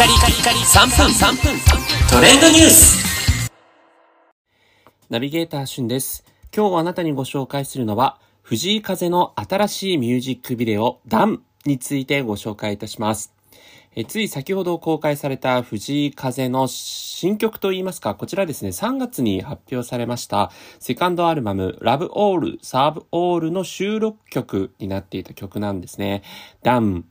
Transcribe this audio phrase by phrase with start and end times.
[0.00, 1.60] カリカリカリ3分3分
[2.10, 3.50] トレンドニュース
[5.10, 6.24] ナビゲーターしゅんです。
[6.56, 13.34] 今日あなたにご紹介するのは藤井風の新しいミュージックビデオダンについてご紹介いたします。
[13.94, 26.22] えつい先ほど公開された藤井風の新曲といいますか、こちらですね、3月に発表されましたセカンドアルバム Love All, Serve All の収録曲になっていた曲なんですね。
[26.62, 27.04] ダン。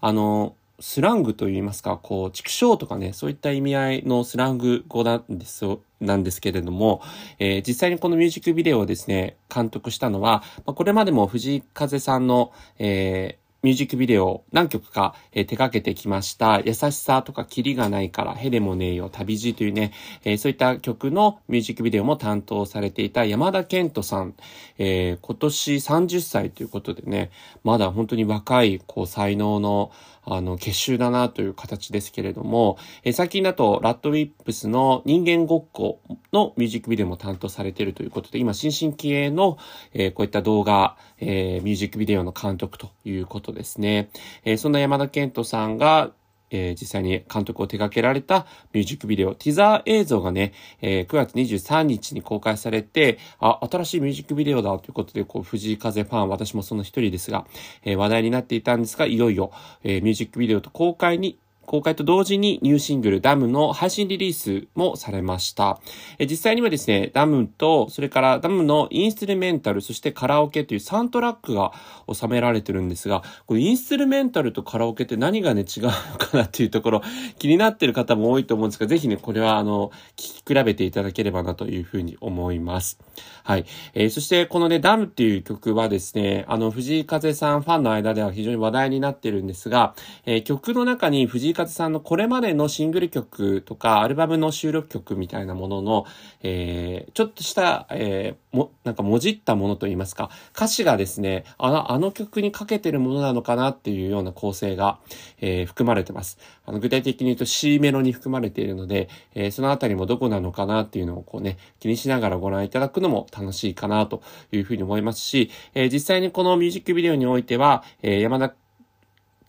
[0.00, 5.64] あの、スラングといいますか、こう、畜生とかね、そういった意味合いのスラング語なんです
[6.00, 7.00] なんですけれども、
[7.38, 16.60] えー、実際にこのミュージックビデオをですね、監督したのは、まあ、これまでも藤井風さんの、えーミュージックビデオを何曲か、え、手掛けてきました。
[16.60, 19.92] 優しさとかキリがないから、ヘレもねえよ、旅路というね、
[20.24, 24.34] え、そういった曲のミュージックビデオも担当されていた山田健人さん、
[24.78, 27.30] え、今年30歳ということでね、
[27.64, 29.90] まだ本当に若い、こう、才能の、
[30.28, 36.00] あの、結集だなという形ですけれども、え、最近だと、ラッドウィップスの人間ごっこ
[36.32, 39.56] のミュージックビデオも担当されているということで、今、新進気鋭の、
[39.94, 44.10] え、こういった動画、え、ミュージックビデオの監督ということとですね。
[44.44, 46.12] えー、そんな山田健人さんが、
[46.50, 57.46] えー、実際に監督を手掛けられたミュージックビデオ、ティザー映像がね、えー、9月23日に公開されて、あ、新しいミュージックビデオだということで、こう、藤井風ファン、私もその一人ですが、
[57.84, 59.50] えー、話題になっていたんですが、いよいよ、
[59.82, 65.80] え、ミュージックビデオと公開に公開と同時にニューシングルダムの配信リリースもされました。
[66.18, 71.72] え実際にはですね、ダムと、それからダムのインストゥルメンタル、そしてカラオケという3トラックが
[72.12, 77.02] 収められてるんですが、このインストゥルメンタルとカラオケって何がね、違うのかなっていうところ、
[77.38, 82.98] 気になってる方も多いと思うんですが、ぜひね、これはあの、聞き比べていただければなというふうに思います。
[83.44, 83.66] はい。
[83.94, 89.94] えー、そしてこのね、ダムっていう曲はですね、あの、藤井風さんファンの間では非常に話題になってるんですが、
[90.24, 96.04] えー、曲の中に藤井勝さんのこれまでのシングル曲とか、アルバムの収録曲みたいなものの、
[96.42, 104.98] えー、ちょっとした、えー、も、なんかもじったものといいますか、歌詞がですね、あの、あの曲にかけてるものなのかなっていうような構成が、
[105.40, 106.38] えー、含まれてます。
[106.66, 118.54] あの、具体的に言うと C メロに含まれているので、えー、そのあたりもどこなのかなっていうのをこうね、気にしながらご覧いただくのも楽しいかなというふうに思いますし、えー、実際にこのミュージックビデオにおいては、えー、山田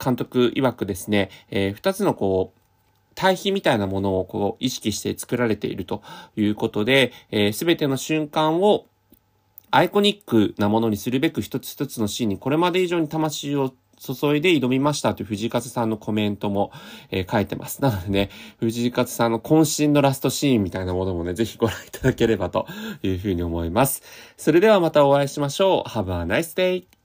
[0.08, 2.60] 監督曰くですね、えー、二つのこう、
[3.14, 6.02] 対比みたいなものをこう意識して作られていると
[6.38, 8.86] いうことで、す、えー、ての瞬間を
[9.72, 16.72] アイコニックなものにするべく一つ一つのシーンにこれまで以上に魂を注いで挑みましたという藤井風さんのコメントも、
[17.10, 17.82] えー、書いてます。
[17.82, 18.30] なのでね、
[18.60, 22.68] 藤井風さんの渾身のラストシーンみたいなものもね、ぜひご覧いただければと
[23.02, 24.04] いうふうに思います。
[24.38, 25.90] それではまたお会いしましょう。
[25.90, 26.97] Have a nice day!